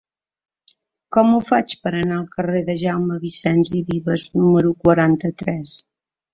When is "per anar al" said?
1.83-2.33